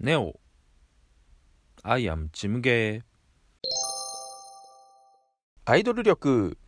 [0.00, 0.38] ネオ
[1.82, 3.02] I am ジムゲー
[5.64, 6.56] アイドル力。